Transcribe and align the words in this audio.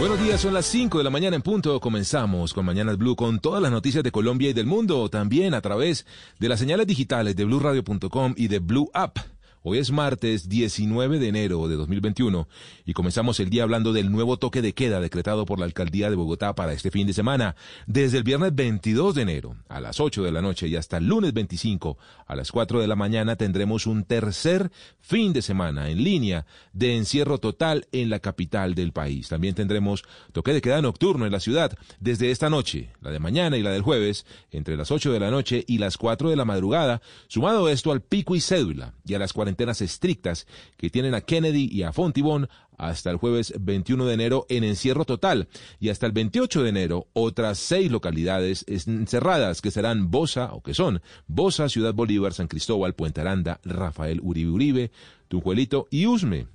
Buenos 0.00 0.18
días, 0.18 0.40
son 0.40 0.54
las 0.54 0.64
5 0.64 0.96
de 0.96 1.04
la 1.04 1.10
mañana 1.10 1.36
en 1.36 1.42
punto. 1.42 1.78
Comenzamos 1.78 2.54
con 2.54 2.64
Mañanas 2.64 2.96
Blue 2.96 3.16
con 3.16 3.38
todas 3.38 3.60
las 3.60 3.70
noticias 3.70 4.02
de 4.02 4.10
Colombia 4.10 4.48
y 4.48 4.54
del 4.54 4.64
mundo, 4.64 5.10
también 5.10 5.52
a 5.52 5.60
través 5.60 6.06
de 6.38 6.48
las 6.48 6.58
señales 6.58 6.86
digitales 6.86 7.36
de 7.36 7.44
bluradio.com 7.44 8.32
y 8.34 8.48
de 8.48 8.60
Blue 8.60 8.90
App. 8.94 9.18
Hoy 9.62 9.76
es 9.76 9.90
martes 9.90 10.48
19 10.48 11.18
de 11.18 11.28
enero 11.28 11.68
de 11.68 11.76
2021 11.76 12.48
y 12.86 12.94
comenzamos 12.94 13.40
el 13.40 13.50
día 13.50 13.62
hablando 13.62 13.92
del 13.92 14.10
nuevo 14.10 14.38
toque 14.38 14.62
de 14.62 14.72
queda 14.72 15.00
decretado 15.00 15.44
por 15.44 15.58
la 15.58 15.66
alcaldía 15.66 16.08
de 16.08 16.16
Bogotá 16.16 16.54
para 16.54 16.72
este 16.72 16.90
fin 16.90 17.06
de 17.06 17.12
semana. 17.12 17.56
Desde 17.86 18.16
el 18.16 18.24
viernes 18.24 18.54
22 18.54 19.14
de 19.14 19.20
enero 19.20 19.56
a 19.68 19.82
las 19.82 20.00
8 20.00 20.22
de 20.22 20.32
la 20.32 20.40
noche 20.40 20.66
y 20.66 20.76
hasta 20.76 20.96
el 20.96 21.08
lunes 21.08 21.34
25 21.34 21.98
a 22.26 22.36
las 22.36 22.50
4 22.52 22.80
de 22.80 22.86
la 22.86 22.96
mañana 22.96 23.36
tendremos 23.36 23.86
un 23.86 24.04
tercer 24.04 24.72
fin 24.98 25.34
de 25.34 25.42
semana 25.42 25.90
en 25.90 26.04
línea 26.04 26.46
de 26.72 26.96
encierro 26.96 27.36
total 27.36 27.86
en 27.92 28.08
la 28.08 28.20
capital 28.20 28.74
del 28.74 28.92
país. 28.92 29.28
También 29.28 29.54
tendremos 29.54 30.04
toque 30.32 30.54
de 30.54 30.62
queda 30.62 30.80
nocturno 30.80 31.26
en 31.26 31.32
la 31.32 31.40
ciudad 31.40 31.76
desde 31.98 32.30
esta 32.30 32.48
noche, 32.48 32.94
la 33.02 33.10
de 33.10 33.18
mañana 33.18 33.58
y 33.58 33.62
la 33.62 33.72
del 33.72 33.82
jueves, 33.82 34.24
entre 34.52 34.78
las 34.78 34.90
8 34.90 35.12
de 35.12 35.20
la 35.20 35.30
noche 35.30 35.66
y 35.68 35.76
las 35.76 35.98
4 35.98 36.30
de 36.30 36.36
la 36.36 36.46
madrugada, 36.46 37.02
sumado 37.28 37.68
esto 37.68 37.92
al 37.92 38.00
pico 38.00 38.34
y 38.34 38.40
cédula 38.40 38.94
y 39.04 39.12
a 39.12 39.18
las 39.18 39.34
cuarentenas 39.50 39.80
estrictas 39.80 40.46
que 40.76 40.90
tienen 40.90 41.14
a 41.14 41.22
Kennedy 41.22 41.68
y 41.70 41.82
a 41.82 41.92
Fontibón 41.92 42.48
hasta 42.78 43.10
el 43.10 43.16
jueves 43.16 43.52
21 43.58 44.06
de 44.06 44.14
enero 44.14 44.46
en 44.48 44.62
encierro 44.62 45.04
total 45.04 45.48
y 45.80 45.88
hasta 45.88 46.06
el 46.06 46.12
28 46.12 46.62
de 46.62 46.68
enero 46.68 47.08
otras 47.14 47.58
seis 47.58 47.90
localidades 47.90 48.64
encerradas 48.68 49.60
que 49.60 49.72
serán 49.72 50.10
Bosa 50.10 50.52
o 50.52 50.62
que 50.62 50.72
son 50.72 51.02
Bosa, 51.26 51.68
Ciudad 51.68 51.94
Bolívar, 51.94 52.32
San 52.32 52.46
Cristóbal, 52.46 52.94
Puente 52.94 53.20
Aranda, 53.20 53.60
Rafael 53.64 54.20
Uribe 54.22 54.50
Uribe, 54.50 54.90
Tunjuelito 55.28 55.88
y 55.90 56.06
Usme 56.06 56.46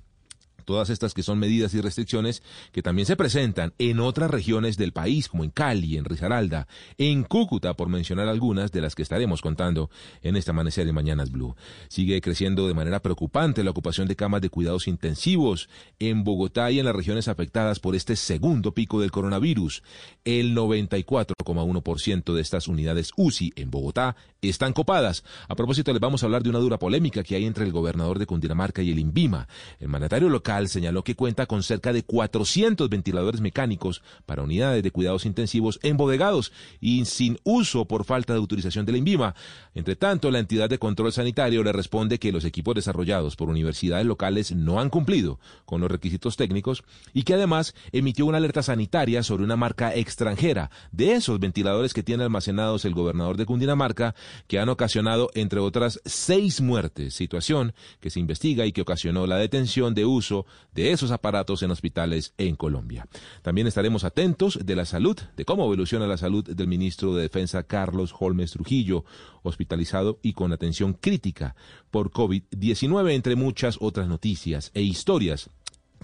todas 0.66 0.90
estas 0.90 1.14
que 1.14 1.22
son 1.22 1.38
medidas 1.38 1.72
y 1.72 1.80
restricciones 1.80 2.42
que 2.72 2.82
también 2.82 3.06
se 3.06 3.16
presentan 3.16 3.72
en 3.78 4.00
otras 4.00 4.30
regiones 4.30 4.76
del 4.76 4.92
país, 4.92 5.28
como 5.28 5.44
en 5.44 5.50
Cali, 5.50 5.96
en 5.96 6.04
Risaralda, 6.04 6.68
en 6.98 7.24
Cúcuta, 7.24 7.74
por 7.74 7.88
mencionar 7.88 8.28
algunas 8.28 8.72
de 8.72 8.82
las 8.82 8.94
que 8.94 9.02
estaremos 9.02 9.40
contando 9.40 9.88
en 10.22 10.36
este 10.36 10.50
amanecer 10.50 10.84
de 10.84 10.92
Mañanas 10.92 11.30
Blue. 11.30 11.56
Sigue 11.88 12.20
creciendo 12.20 12.68
de 12.68 12.74
manera 12.74 13.00
preocupante 13.00 13.64
la 13.64 13.70
ocupación 13.70 14.08
de 14.08 14.16
camas 14.16 14.42
de 14.42 14.50
cuidados 14.50 14.88
intensivos 14.88 15.70
en 15.98 16.24
Bogotá 16.24 16.70
y 16.70 16.78
en 16.78 16.84
las 16.84 16.96
regiones 16.96 17.28
afectadas 17.28 17.80
por 17.80 17.94
este 17.94 18.16
segundo 18.16 18.74
pico 18.74 19.00
del 19.00 19.10
coronavirus. 19.10 19.82
El 20.24 20.54
94,1% 20.54 22.34
de 22.34 22.42
estas 22.42 22.68
unidades 22.68 23.12
UCI 23.16 23.52
en 23.56 23.70
Bogotá 23.70 24.16
están 24.48 24.72
copadas. 24.72 25.24
A 25.48 25.54
propósito, 25.54 25.92
les 25.92 26.00
vamos 26.00 26.22
a 26.22 26.26
hablar 26.26 26.42
de 26.42 26.50
una 26.50 26.58
dura 26.58 26.78
polémica 26.78 27.22
que 27.22 27.36
hay 27.36 27.44
entre 27.44 27.64
el 27.64 27.72
gobernador 27.72 28.18
de 28.18 28.26
Cundinamarca 28.26 28.82
y 28.82 28.90
el 28.90 28.98
INVIMA. 28.98 29.48
El 29.80 29.88
mandatario 29.88 30.28
local 30.28 30.55
señaló 30.64 31.04
que 31.04 31.14
cuenta 31.14 31.46
con 31.46 31.62
cerca 31.62 31.92
de 31.92 32.02
400 32.02 32.88
ventiladores 32.88 33.40
mecánicos 33.40 34.02
para 34.24 34.42
unidades 34.42 34.82
de 34.82 34.90
cuidados 34.90 35.26
intensivos 35.26 35.78
embodegados 35.82 36.52
y 36.80 37.04
sin 37.04 37.38
uso 37.44 37.84
por 37.84 38.04
falta 38.04 38.32
de 38.32 38.38
autorización 38.38 38.86
de 38.86 38.92
la 38.92 38.98
INVIMA. 38.98 39.34
Entre 39.74 39.96
tanto, 39.96 40.30
la 40.30 40.38
entidad 40.38 40.70
de 40.70 40.78
control 40.78 41.12
sanitario 41.12 41.62
le 41.62 41.72
responde 41.72 42.18
que 42.18 42.32
los 42.32 42.44
equipos 42.44 42.74
desarrollados 42.74 43.36
por 43.36 43.50
universidades 43.50 44.06
locales 44.06 44.52
no 44.52 44.80
han 44.80 44.90
cumplido 44.90 45.38
con 45.64 45.80
los 45.80 45.90
requisitos 45.90 46.36
técnicos 46.36 46.82
y 47.12 47.24
que 47.24 47.34
además 47.34 47.74
emitió 47.92 48.26
una 48.26 48.38
alerta 48.38 48.62
sanitaria 48.62 49.22
sobre 49.22 49.44
una 49.44 49.56
marca 49.56 49.94
extranjera 49.94 50.70
de 50.92 51.12
esos 51.12 51.38
ventiladores 51.38 51.92
que 51.92 52.02
tiene 52.02 52.24
almacenados 52.24 52.84
el 52.84 52.94
gobernador 52.94 53.36
de 53.36 53.46
Cundinamarca 53.46 54.14
que 54.46 54.58
han 54.58 54.68
ocasionado, 54.68 55.30
entre 55.34 55.60
otras, 55.60 56.00
seis 56.04 56.60
muertes, 56.60 57.14
situación 57.14 57.74
que 58.00 58.10
se 58.10 58.20
investiga 58.20 58.66
y 58.66 58.72
que 58.72 58.82
ocasionó 58.82 59.26
la 59.26 59.36
detención 59.36 59.94
de 59.94 60.04
uso 60.04 60.45
de 60.72 60.92
esos 60.92 61.10
aparatos 61.10 61.62
en 61.62 61.70
hospitales 61.70 62.34
en 62.38 62.56
Colombia. 62.56 63.06
También 63.42 63.66
estaremos 63.66 64.04
atentos 64.04 64.58
de 64.64 64.76
la 64.76 64.84
salud, 64.84 65.16
de 65.36 65.44
cómo 65.44 65.64
evoluciona 65.64 66.06
la 66.06 66.16
salud 66.16 66.44
del 66.44 66.68
ministro 66.68 67.14
de 67.14 67.22
Defensa 67.22 67.62
Carlos 67.62 68.14
Holmes 68.18 68.52
Trujillo, 68.52 69.04
hospitalizado 69.42 70.18
y 70.22 70.32
con 70.32 70.52
atención 70.52 70.94
crítica 70.94 71.56
por 71.90 72.10
COVID-19, 72.10 73.12
entre 73.12 73.36
muchas 73.36 73.78
otras 73.80 74.08
noticias 74.08 74.70
e 74.74 74.82
historias 74.82 75.50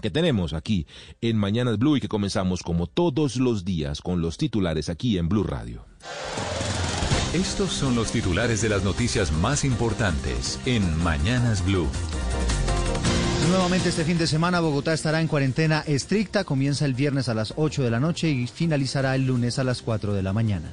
que 0.01 0.09
tenemos 0.09 0.53
aquí 0.53 0.87
en 1.21 1.37
Mañanas 1.37 1.77
Blue 1.77 1.97
y 1.97 2.01
que 2.01 2.09
comenzamos 2.09 2.61
como 2.63 2.87
todos 2.87 3.37
los 3.37 3.63
días 3.63 4.01
con 4.01 4.21
los 4.21 4.37
titulares 4.37 4.89
aquí 4.89 5.17
en 5.17 5.29
Blue 5.29 5.43
Radio. 5.43 5.85
Estos 7.33 7.71
son 7.71 7.95
los 7.95 8.11
titulares 8.11 8.61
de 8.61 8.69
las 8.69 8.83
noticias 8.83 9.31
más 9.31 9.63
importantes 9.63 10.59
en 10.65 11.01
Mañanas 11.03 11.65
Blue. 11.65 11.89
Nuevamente 13.53 13.89
este 13.89 14.03
fin 14.03 14.17
de 14.17 14.25
semana 14.25 14.61
Bogotá 14.61 14.95
estará 14.95 15.21
en 15.21 15.27
cuarentena 15.27 15.83
estricta, 15.85 16.43
comienza 16.43 16.85
el 16.85 16.95
viernes 16.95 17.29
a 17.29 17.35
las 17.35 17.53
8 17.55 17.83
de 17.83 17.91
la 17.91 17.99
noche 17.99 18.27
y 18.27 18.47
finalizará 18.47 19.13
el 19.13 19.27
lunes 19.27 19.59
a 19.59 19.63
las 19.63 19.83
4 19.83 20.15
de 20.15 20.23
la 20.23 20.33
mañana. 20.33 20.71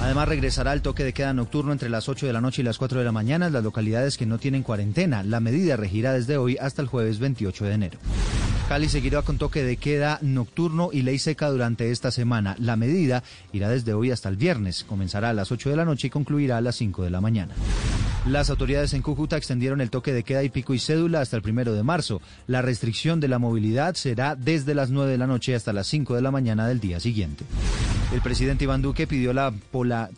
Además 0.00 0.28
regresará 0.28 0.72
el 0.72 0.80
toque 0.80 1.04
de 1.04 1.12
queda 1.12 1.34
nocturno 1.34 1.72
entre 1.72 1.90
las 1.90 2.08
8 2.08 2.26
de 2.26 2.32
la 2.32 2.40
noche 2.40 2.62
y 2.62 2.64
las 2.64 2.78
4 2.78 3.00
de 3.00 3.04
la 3.04 3.12
mañana 3.12 3.48
en 3.48 3.52
las 3.52 3.62
localidades 3.62 4.16
que 4.16 4.24
no 4.24 4.38
tienen 4.38 4.62
cuarentena. 4.62 5.22
La 5.24 5.40
medida 5.40 5.76
regirá 5.76 6.14
desde 6.14 6.38
hoy 6.38 6.56
hasta 6.58 6.80
el 6.80 6.88
jueves 6.88 7.18
28 7.18 7.66
de 7.66 7.74
enero. 7.74 7.98
Cali 8.66 8.88
seguirá 8.88 9.20
con 9.20 9.36
toque 9.36 9.62
de 9.62 9.76
queda 9.76 10.20
nocturno 10.22 10.88
y 10.90 11.02
ley 11.02 11.18
seca 11.18 11.50
durante 11.50 11.90
esta 11.90 12.10
semana. 12.10 12.56
La 12.60 12.76
medida 12.76 13.24
irá 13.52 13.68
desde 13.68 13.92
hoy 13.92 14.10
hasta 14.10 14.30
el 14.30 14.36
viernes. 14.36 14.84
Comenzará 14.84 15.28
a 15.28 15.34
las 15.34 15.52
8 15.52 15.68
de 15.68 15.76
la 15.76 15.84
noche 15.84 16.06
y 16.06 16.10
concluirá 16.10 16.56
a 16.56 16.62
las 16.62 16.76
5 16.76 17.02
de 17.02 17.10
la 17.10 17.20
mañana. 17.20 17.52
Las 18.26 18.50
autoridades 18.50 18.94
en 18.94 19.02
Cúcuta 19.02 19.36
extendieron 19.36 19.80
el 19.80 19.90
toque 19.90 20.12
de 20.12 20.22
queda 20.22 20.44
y 20.44 20.48
pico 20.48 20.74
y 20.74 20.78
cédula 20.78 21.20
hasta 21.20 21.36
el 21.36 21.42
primero 21.42 21.72
de 21.72 21.82
marzo. 21.82 22.20
La 22.46 22.62
restricción 22.62 23.18
de 23.18 23.26
la 23.26 23.40
movilidad 23.40 23.94
será 23.96 24.36
desde 24.36 24.76
las 24.76 24.90
9 24.90 25.10
de 25.10 25.18
la 25.18 25.26
noche 25.26 25.56
hasta 25.56 25.72
las 25.72 25.88
5 25.88 26.14
de 26.14 26.22
la 26.22 26.30
mañana 26.30 26.68
del 26.68 26.78
día 26.78 27.00
siguiente. 27.00 27.44
El 28.12 28.20
presidente 28.20 28.62
Iván 28.62 28.80
Duque 28.80 29.08
pidió 29.08 29.32
la 29.32 29.52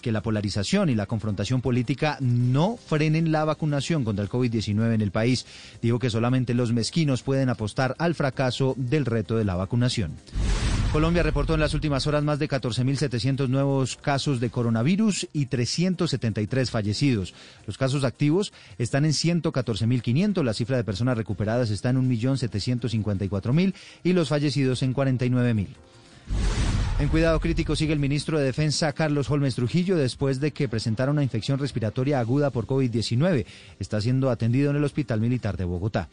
que 0.03 0.13
la 0.13 0.21
polarización 0.21 0.91
y 0.91 0.95
la 0.95 1.07
confrontación 1.07 1.63
política 1.63 2.19
no 2.21 2.77
frenen 2.77 3.33
la 3.33 3.47
vacunación 3.47 4.05
contra 4.05 4.23
el 4.23 4.31
COVID-19 4.31 4.95
en 4.95 5.01
el 5.01 5.11
país. 5.11 5.47
Dijo 5.81 5.99
que 5.99 6.11
solamente 6.11 6.53
los 6.53 6.73
mezquinos 6.73 7.23
pueden 7.23 7.49
apostar 7.49 7.95
al 7.99 8.15
fracaso 8.15 8.35
caso 8.35 8.75
del 8.77 9.07
reto 9.07 9.37
de 9.37 9.45
la 9.45 9.55
vacunación. 9.55 10.13
Colombia 10.95 11.25
reportó 11.25 11.55
en 11.55 11.61
las 11.61 11.75
últimas 11.75 12.07
horas 12.07 12.23
más 12.23 12.39
de 12.39 12.49
14.700 12.49 13.49
nuevos 13.49 13.97
casos 13.97 14.39
de 14.39 14.49
coronavirus 14.49 15.27
y 15.33 15.47
373 15.47 16.71
fallecidos. 16.71 17.35
Los 17.67 17.77
casos 17.77 18.05
activos 18.05 18.53
están 18.79 19.05
en 19.05 19.11
114.500, 19.11 20.45
la 20.45 20.55
cifra 20.55 20.77
de 20.77 20.85
personas 20.85 21.17
recuperadas 21.17 21.71
está 21.71 21.91
en 21.91 22.09
1.754.000 22.09 23.75
y 24.05 24.13
los 24.13 24.29
fallecidos 24.29 24.85
en 24.85 24.95
49.000. 24.95 25.67
En 27.01 27.09
cuidado 27.09 27.41
crítico 27.41 27.75
sigue 27.75 27.93
el 27.93 27.99
ministro 27.99 28.39
de 28.39 28.45
Defensa 28.45 28.93
Carlos 28.93 29.29
Holmes 29.29 29.57
Trujillo 29.57 29.97
después 29.97 30.39
de 30.39 30.53
que 30.53 30.69
presentara 30.69 31.11
una 31.11 31.25
infección 31.25 31.59
respiratoria 31.59 32.21
aguda 32.21 32.51
por 32.51 32.67
COVID-19. 32.67 33.47
Está 33.81 34.01
siendo 34.01 34.31
atendido 34.31 34.71
en 34.71 34.77
el 34.77 34.85
Hospital 34.85 35.21
Militar 35.21 35.57
de 35.57 35.65
Bogotá. 35.65 36.09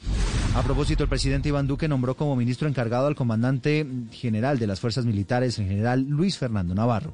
A 0.56 0.64
propósito, 0.64 1.04
el 1.04 1.10
presidente 1.10 1.50
Iván 1.50 1.68
Duque 1.68 1.88
nombró 1.88 2.16
como 2.16 2.36
ministro 2.36 2.68
encargado 2.68 3.06
al 3.06 3.16
comandante 3.16 3.86
general 4.12 4.58
de 4.58 4.66
las 4.66 4.80
Fuerzas 4.80 5.06
Militares, 5.06 5.60
el 5.60 5.68
general 5.68 6.08
Luis 6.10 6.40
Fernando 6.40 6.74
Navarro. 6.74 7.14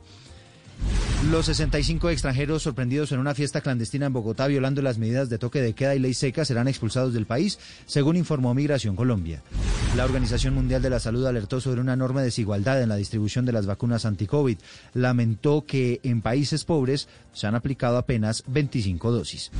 Los 1.26 1.48
65 1.48 2.12
extranjeros 2.12 2.62
sorprendidos 2.62 3.12
en 3.12 3.20
una 3.20 3.34
fiesta 3.34 3.62
clandestina 3.62 4.06
en 4.06 4.14
Bogotá 4.14 4.46
violando 4.46 4.84
las 4.84 5.00
medidas 5.00 5.30
de 5.30 5.40
toque 5.40 5.62
de 5.62 5.74
queda 5.74 5.96
y 5.96 6.00
ley 6.00 6.14
seca 6.14 6.46
serán 6.46 6.68
expulsados 6.68 7.14
del 7.14 7.26
país, 7.26 7.58
según 7.88 8.18
informó 8.18 8.54
Migración 8.54 8.96
Colombia. 8.96 9.42
La 9.98 10.06
Organización 10.06 10.54
Mundial 10.54 10.84
de 10.84 10.92
la 10.92 11.00
Salud 11.00 11.26
alertó 11.26 11.60
sobre 11.60 11.82
una 11.82 11.94
enorme 11.94 12.22
desigualdad 12.22 12.82
en 12.82 12.90
la 12.90 12.96
distribución 12.96 13.46
de 13.46 13.52
las 13.52 13.66
vacunas 13.66 14.06
anti-COVID. 14.06 14.60
Lamentó 14.94 15.66
que 15.66 16.00
en 16.04 16.22
países 16.22 16.64
pobres 16.64 17.10
se 17.34 17.48
han 17.48 17.56
aplicado 17.56 17.98
apenas 17.98 18.44
25 18.48 19.12
dosis. 19.12 19.52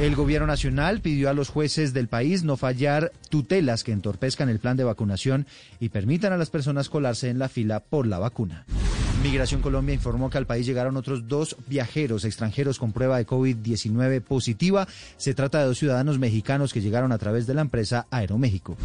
El 0.00 0.14
gobierno 0.14 0.46
nacional 0.46 1.00
pidió 1.00 1.28
a 1.28 1.34
los 1.34 1.48
jueces 1.48 1.92
del 1.92 2.06
país 2.06 2.44
no 2.44 2.56
fallar 2.56 3.10
tutelas 3.28 3.82
que 3.82 3.92
entorpezcan 3.92 4.48
el 4.48 4.60
plan 4.60 4.76
de 4.76 4.84
vacunación 4.84 5.46
y 5.80 5.88
permitan 5.88 6.32
a 6.32 6.38
las 6.38 6.48
personas 6.50 6.88
colarse 6.88 7.28
en 7.28 7.40
la 7.40 7.48
fila 7.48 7.80
por 7.80 8.06
la 8.06 8.20
vacuna. 8.20 8.64
Migración 9.22 9.62
Colombia 9.62 9.94
informó 9.94 10.28
que 10.30 10.38
al 10.38 10.46
país 10.46 10.66
llegaron 10.66 10.96
otros 10.96 11.28
dos 11.28 11.56
viajeros 11.68 12.24
extranjeros 12.24 12.80
con 12.80 12.90
prueba 12.90 13.18
de 13.18 13.26
COVID-19 13.26 14.20
positiva. 14.20 14.88
Se 15.16 15.32
trata 15.32 15.60
de 15.60 15.66
dos 15.66 15.78
ciudadanos 15.78 16.18
mexicanos 16.18 16.72
que 16.72 16.80
llegaron 16.80 17.12
a 17.12 17.18
través 17.18 17.46
de 17.46 17.54
la 17.54 17.60
empresa 17.60 18.08
Aeroméxico. 18.10 18.76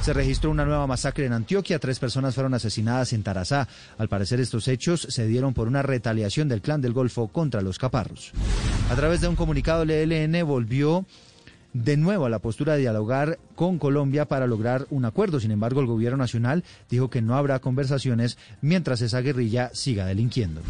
Se 0.00 0.14
registró 0.14 0.50
una 0.50 0.64
nueva 0.64 0.86
masacre 0.86 1.26
en 1.26 1.34
Antioquia. 1.34 1.78
Tres 1.78 1.98
personas 1.98 2.34
fueron 2.34 2.54
asesinadas 2.54 3.12
en 3.12 3.22
Tarazá. 3.22 3.68
Al 3.98 4.08
parecer, 4.08 4.40
estos 4.40 4.66
hechos 4.66 5.06
se 5.10 5.26
dieron 5.26 5.52
por 5.52 5.68
una 5.68 5.82
retaliación 5.82 6.48
del 6.48 6.62
clan 6.62 6.80
del 6.80 6.94
Golfo 6.94 7.28
contra 7.28 7.60
los 7.60 7.78
caparros. 7.78 8.32
A 8.90 8.94
través 8.94 9.20
de 9.20 9.28
un 9.28 9.36
comunicado, 9.36 9.82
el 9.82 9.90
ELN 9.90 10.46
volvió 10.46 11.04
de 11.84 11.96
nuevo 11.96 12.26
a 12.26 12.30
la 12.30 12.38
postura 12.38 12.74
de 12.74 12.80
dialogar 12.80 13.38
con 13.54 13.78
Colombia 13.78 14.26
para 14.26 14.46
lograr 14.46 14.86
un 14.90 15.04
acuerdo. 15.04 15.40
Sin 15.40 15.50
embargo, 15.50 15.80
el 15.80 15.86
gobierno 15.86 16.16
nacional 16.16 16.64
dijo 16.88 17.10
que 17.10 17.22
no 17.22 17.36
habrá 17.36 17.58
conversaciones 17.58 18.38
mientras 18.60 19.00
esa 19.02 19.20
guerrilla 19.20 19.70
siga 19.74 20.06
delinquiendo. 20.06 20.62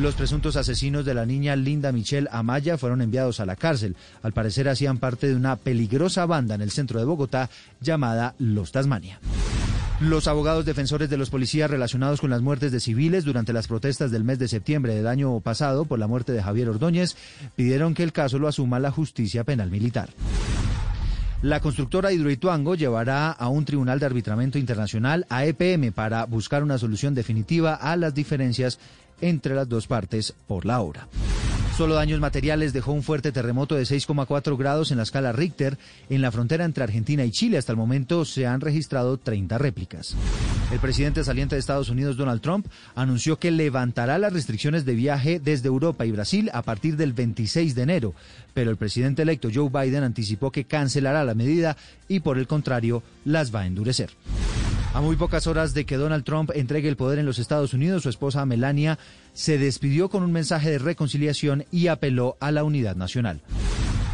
Los 0.00 0.14
presuntos 0.14 0.56
asesinos 0.56 1.04
de 1.04 1.14
la 1.14 1.26
niña 1.26 1.56
Linda 1.56 1.90
Michelle 1.90 2.28
Amaya 2.30 2.76
fueron 2.78 3.00
enviados 3.00 3.40
a 3.40 3.46
la 3.46 3.56
cárcel. 3.56 3.96
Al 4.22 4.32
parecer 4.32 4.68
hacían 4.68 4.98
parte 4.98 5.26
de 5.26 5.34
una 5.34 5.56
peligrosa 5.56 6.26
banda 6.26 6.54
en 6.54 6.60
el 6.60 6.70
centro 6.70 6.98
de 6.98 7.06
Bogotá 7.06 7.50
llamada 7.80 8.34
Los 8.38 8.72
Tasmania. 8.72 9.18
Los 10.00 10.28
abogados 10.28 10.66
defensores 10.66 11.08
de 11.08 11.16
los 11.16 11.30
policías 11.30 11.70
relacionados 11.70 12.20
con 12.20 12.28
las 12.28 12.42
muertes 12.42 12.70
de 12.70 12.80
civiles 12.80 13.24
durante 13.24 13.54
las 13.54 13.66
protestas 13.66 14.10
del 14.10 14.24
mes 14.24 14.38
de 14.38 14.46
septiembre 14.46 14.94
del 14.94 15.06
año 15.06 15.40
pasado 15.40 15.86
por 15.86 15.98
la 15.98 16.06
muerte 16.06 16.32
de 16.32 16.42
Javier 16.42 16.68
Ordóñez 16.68 17.16
pidieron 17.56 17.94
que 17.94 18.02
el 18.02 18.12
caso 18.12 18.38
lo 18.38 18.46
asuma 18.46 18.78
la 18.78 18.90
justicia 18.90 19.42
penal 19.44 19.70
militar. 19.70 20.10
La 21.40 21.60
constructora 21.60 22.12
Hidroituango 22.12 22.74
llevará 22.74 23.30
a 23.30 23.48
un 23.48 23.64
tribunal 23.64 23.98
de 23.98 24.06
arbitramiento 24.06 24.58
internacional 24.58 25.24
a 25.30 25.46
EPM 25.46 25.92
para 25.92 26.26
buscar 26.26 26.62
una 26.62 26.76
solución 26.76 27.14
definitiva 27.14 27.74
a 27.74 27.96
las 27.96 28.14
diferencias 28.14 28.78
entre 29.22 29.54
las 29.54 29.66
dos 29.66 29.86
partes 29.86 30.34
por 30.46 30.66
la 30.66 30.80
obra. 30.80 31.08
Solo 31.76 31.94
daños 31.94 32.20
materiales 32.20 32.72
dejó 32.72 32.92
un 32.92 33.02
fuerte 33.02 33.32
terremoto 33.32 33.74
de 33.74 33.82
6,4 33.82 34.56
grados 34.56 34.90
en 34.90 34.96
la 34.96 35.02
escala 35.02 35.32
Richter 35.32 35.76
en 36.08 36.22
la 36.22 36.32
frontera 36.32 36.64
entre 36.64 36.82
Argentina 36.82 37.22
y 37.22 37.30
Chile. 37.30 37.58
Hasta 37.58 37.72
el 37.72 37.76
momento 37.76 38.24
se 38.24 38.46
han 38.46 38.62
registrado 38.62 39.18
30 39.18 39.58
réplicas. 39.58 40.16
El 40.72 40.78
presidente 40.78 41.22
saliente 41.22 41.54
de 41.54 41.60
Estados 41.60 41.90
Unidos, 41.90 42.16
Donald 42.16 42.40
Trump, 42.40 42.66
anunció 42.94 43.38
que 43.38 43.50
levantará 43.50 44.16
las 44.16 44.32
restricciones 44.32 44.86
de 44.86 44.94
viaje 44.94 45.38
desde 45.38 45.68
Europa 45.68 46.06
y 46.06 46.12
Brasil 46.12 46.50
a 46.54 46.62
partir 46.62 46.96
del 46.96 47.12
26 47.12 47.74
de 47.74 47.82
enero. 47.82 48.14
Pero 48.54 48.70
el 48.70 48.78
presidente 48.78 49.20
electo 49.20 49.50
Joe 49.52 49.68
Biden 49.68 50.02
anticipó 50.02 50.50
que 50.50 50.64
cancelará 50.64 51.24
la 51.24 51.34
medida 51.34 51.76
y 52.08 52.20
por 52.20 52.38
el 52.38 52.46
contrario 52.46 53.02
las 53.26 53.54
va 53.54 53.60
a 53.60 53.66
endurecer. 53.66 54.12
A 54.96 55.02
muy 55.02 55.16
pocas 55.16 55.46
horas 55.46 55.74
de 55.74 55.84
que 55.84 55.98
Donald 55.98 56.24
Trump 56.24 56.50
entregue 56.54 56.88
el 56.88 56.96
poder 56.96 57.18
en 57.18 57.26
los 57.26 57.38
Estados 57.38 57.74
Unidos, 57.74 58.04
su 58.04 58.08
esposa 58.08 58.46
Melania 58.46 58.98
se 59.34 59.58
despidió 59.58 60.08
con 60.08 60.22
un 60.22 60.32
mensaje 60.32 60.70
de 60.70 60.78
reconciliación 60.78 61.66
y 61.70 61.88
apeló 61.88 62.38
a 62.40 62.50
la 62.50 62.64
unidad 62.64 62.96
nacional. 62.96 63.42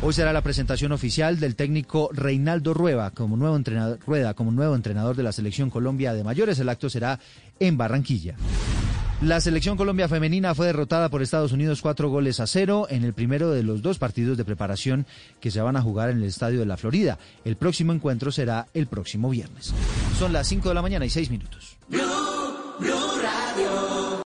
Hoy 0.03 0.13
será 0.13 0.33
la 0.33 0.43
presentación 0.43 0.91
oficial 0.91 1.39
del 1.39 1.55
técnico 1.55 2.11
Reinaldo 2.13 2.75
Rueda 2.75 3.13
como 3.13 3.37
nuevo 3.37 3.55
entrenador, 3.55 4.01
Rueda 4.05 4.35
como 4.35 4.51
nuevo 4.51 4.75
entrenador 4.75 5.15
de 5.15 5.23
la 5.23 5.31
selección 5.31 5.71
Colombia 5.71 6.15
de 6.15 6.25
mayores. 6.25 6.59
El 6.59 6.69
acto 6.69 6.91
será 6.91 7.21
en 7.61 7.77
Barranquilla. 7.77 8.35
La 9.25 9.41
selección 9.41 9.77
Colombia 9.77 10.09
femenina 10.09 10.53
fue 10.53 10.67
derrotada 10.67 11.09
por 11.09 11.23
Estados 11.23 11.53
Unidos 11.53 11.81
cuatro 11.81 12.11
goles 12.11 12.41
a 12.41 12.49
cero 12.49 12.89
en 12.91 13.05
el 13.05 13.15
primero 13.15 13.53
de 13.53 13.63
los 13.63 13.81
dos 13.81 13.99
partidos 13.99 14.37
de 14.37 14.45
preparación 14.45 15.07
que 15.41 15.53
se 15.53 15.61
van 15.61 15.77
a 15.77 15.81
jugar 15.81 16.11
en 16.11 16.17
el 16.17 16.25
Estadio 16.25 16.59
de 16.59 16.67
la 16.67 16.77
Florida. 16.77 17.21
El 17.45 17.55
próximo 17.55 17.93
encuentro 17.93 18.33
será 18.33 18.67
el 18.75 18.89
próximo 18.89 19.31
viernes. 19.31 19.73
Son 20.19 20.33
las 20.33 20.49
5 20.49 20.71
de 20.71 20.75
la 20.75 20.83
mañana 20.83 21.07
y 21.07 21.11
6 21.11 21.31
minutos. 21.31 21.77